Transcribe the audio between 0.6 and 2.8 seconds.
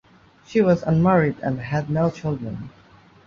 was unmarried and had no children.